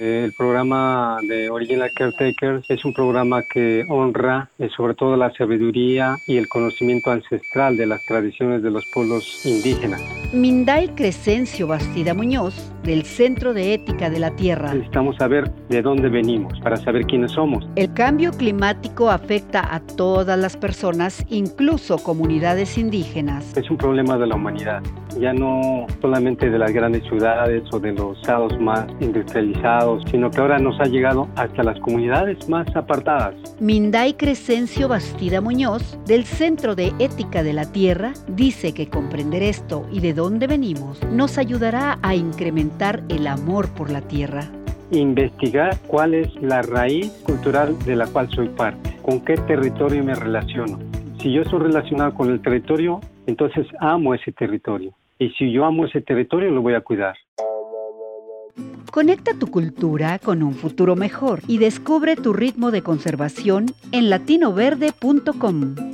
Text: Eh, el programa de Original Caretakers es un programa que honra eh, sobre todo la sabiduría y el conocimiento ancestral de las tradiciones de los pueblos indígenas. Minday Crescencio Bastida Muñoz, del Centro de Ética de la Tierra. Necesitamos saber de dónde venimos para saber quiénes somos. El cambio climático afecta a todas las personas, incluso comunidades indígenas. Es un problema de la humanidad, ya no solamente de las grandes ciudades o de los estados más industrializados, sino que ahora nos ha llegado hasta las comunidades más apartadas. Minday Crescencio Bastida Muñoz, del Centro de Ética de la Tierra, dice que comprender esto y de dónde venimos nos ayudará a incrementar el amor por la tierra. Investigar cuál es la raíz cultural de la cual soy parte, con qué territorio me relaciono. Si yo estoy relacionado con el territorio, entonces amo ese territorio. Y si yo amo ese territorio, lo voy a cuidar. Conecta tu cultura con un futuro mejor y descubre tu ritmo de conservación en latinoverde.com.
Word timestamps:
Eh, 0.00 0.22
el 0.24 0.32
programa 0.32 1.18
de 1.26 1.50
Original 1.50 1.90
Caretakers 1.92 2.70
es 2.70 2.84
un 2.84 2.94
programa 2.94 3.42
que 3.42 3.84
honra 3.88 4.48
eh, 4.56 4.68
sobre 4.76 4.94
todo 4.94 5.16
la 5.16 5.32
sabiduría 5.32 6.16
y 6.24 6.36
el 6.36 6.46
conocimiento 6.46 7.10
ancestral 7.10 7.76
de 7.76 7.86
las 7.86 8.04
tradiciones 8.06 8.62
de 8.62 8.70
los 8.70 8.86
pueblos 8.86 9.44
indígenas. 9.44 10.00
Minday 10.32 10.88
Crescencio 10.88 11.66
Bastida 11.66 12.12
Muñoz, 12.12 12.70
del 12.82 13.04
Centro 13.04 13.54
de 13.54 13.72
Ética 13.72 14.10
de 14.10 14.18
la 14.18 14.30
Tierra. 14.36 14.74
Necesitamos 14.74 15.16
saber 15.16 15.50
de 15.70 15.80
dónde 15.80 16.10
venimos 16.10 16.52
para 16.60 16.76
saber 16.76 17.06
quiénes 17.06 17.32
somos. 17.32 17.66
El 17.76 17.94
cambio 17.94 18.32
climático 18.32 19.08
afecta 19.08 19.74
a 19.74 19.80
todas 19.80 20.38
las 20.38 20.58
personas, 20.58 21.24
incluso 21.30 21.96
comunidades 21.96 22.76
indígenas. 22.76 23.56
Es 23.56 23.70
un 23.70 23.78
problema 23.78 24.18
de 24.18 24.26
la 24.26 24.34
humanidad, 24.34 24.82
ya 25.18 25.32
no 25.32 25.86
solamente 26.02 26.50
de 26.50 26.58
las 26.58 26.72
grandes 26.72 27.04
ciudades 27.04 27.62
o 27.72 27.80
de 27.80 27.92
los 27.92 28.18
estados 28.18 28.52
más 28.60 28.86
industrializados, 29.00 30.04
sino 30.10 30.30
que 30.30 30.40
ahora 30.42 30.58
nos 30.58 30.78
ha 30.80 30.84
llegado 30.84 31.26
hasta 31.36 31.62
las 31.62 31.80
comunidades 31.80 32.46
más 32.50 32.66
apartadas. 32.76 33.34
Minday 33.60 34.12
Crescencio 34.12 34.88
Bastida 34.88 35.40
Muñoz, 35.40 35.98
del 36.06 36.24
Centro 36.24 36.74
de 36.74 36.92
Ética 36.98 37.42
de 37.42 37.54
la 37.54 37.72
Tierra, 37.72 38.12
dice 38.28 38.74
que 38.74 38.90
comprender 38.90 39.42
esto 39.42 39.86
y 39.90 40.00
de 40.00 40.17
dónde 40.18 40.48
venimos 40.48 41.00
nos 41.12 41.38
ayudará 41.38 42.00
a 42.02 42.16
incrementar 42.16 43.04
el 43.08 43.28
amor 43.28 43.72
por 43.72 43.88
la 43.88 44.00
tierra. 44.00 44.50
Investigar 44.90 45.78
cuál 45.86 46.12
es 46.12 46.34
la 46.42 46.60
raíz 46.62 47.12
cultural 47.24 47.78
de 47.84 47.94
la 47.94 48.08
cual 48.08 48.28
soy 48.30 48.48
parte, 48.48 48.98
con 49.02 49.24
qué 49.24 49.36
territorio 49.36 50.02
me 50.02 50.16
relaciono. 50.16 50.80
Si 51.22 51.32
yo 51.32 51.42
estoy 51.42 51.60
relacionado 51.60 52.14
con 52.14 52.32
el 52.32 52.42
territorio, 52.42 53.00
entonces 53.26 53.64
amo 53.78 54.12
ese 54.12 54.32
territorio. 54.32 54.92
Y 55.20 55.30
si 55.30 55.52
yo 55.52 55.64
amo 55.64 55.84
ese 55.86 56.00
territorio, 56.00 56.50
lo 56.50 56.62
voy 56.62 56.74
a 56.74 56.80
cuidar. 56.80 57.14
Conecta 58.90 59.34
tu 59.38 59.46
cultura 59.46 60.18
con 60.18 60.42
un 60.42 60.54
futuro 60.54 60.96
mejor 60.96 61.42
y 61.46 61.58
descubre 61.58 62.16
tu 62.16 62.32
ritmo 62.32 62.72
de 62.72 62.82
conservación 62.82 63.66
en 63.92 64.10
latinoverde.com. 64.10 65.87